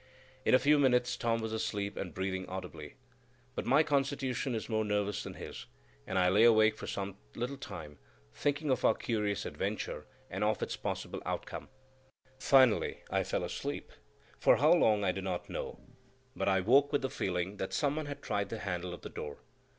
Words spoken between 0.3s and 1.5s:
In a few minutes Tom